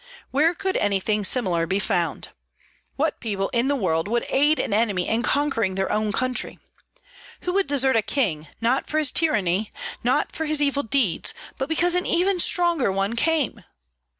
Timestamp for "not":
8.59-8.89, 10.03-10.31